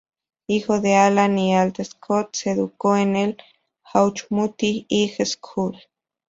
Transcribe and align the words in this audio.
Hijo 0.47 0.81
de 0.81 0.95
Alan 0.95 1.37
y 1.37 1.53
Elma 1.55 1.73
Scott, 1.83 2.29
se 2.35 2.49
educó 2.53 2.97
en 2.97 3.15
el 3.15 3.37
Auchmuty 3.93 4.87
High 4.89 5.23
School. 5.23 5.77